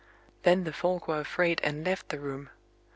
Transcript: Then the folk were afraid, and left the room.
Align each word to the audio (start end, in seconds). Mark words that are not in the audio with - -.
Then 0.41 0.63
the 0.63 0.73
folk 0.73 1.07
were 1.07 1.19
afraid, 1.19 1.61
and 1.63 1.85
left 1.85 2.09
the 2.09 2.17
room. 2.19 2.49